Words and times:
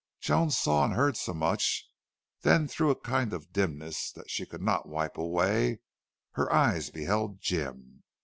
Joan 0.19 0.49
saw 0.49 0.83
and 0.85 0.95
heard 0.95 1.15
so 1.15 1.31
much, 1.31 1.87
then 2.41 2.67
through 2.67 2.89
a 2.89 2.95
kind 2.99 3.33
of 3.33 3.53
dimness, 3.53 4.11
that 4.13 4.31
she 4.31 4.47
could 4.47 4.59
not 4.63 4.87
wipe 4.89 5.15
away, 5.15 5.81
her 6.31 6.51
eyes 6.51 6.89
beheld 6.89 7.39
Jim. 7.39 8.01